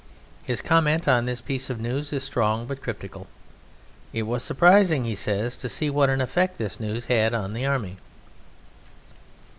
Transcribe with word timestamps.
His 0.45 0.63
comment 0.63 1.07
on 1.07 1.25
this 1.25 1.41
piece 1.41 1.69
of 1.69 1.79
news 1.79 2.11
is 2.11 2.23
strong 2.23 2.65
but 2.65 2.81
cryptical. 2.81 3.27
"It 4.13 4.23
was 4.23 4.41
surprising," 4.43 5.05
he 5.05 5.13
says, 5.13 5.55
"to 5.57 5.69
see 5.69 5.91
what 5.91 6.09
an 6.09 6.21
effect 6.21 6.57
this 6.57 6.79
news 6.79 7.05
had 7.05 7.35
on 7.35 7.53
the 7.53 7.67
Army." 7.67 7.99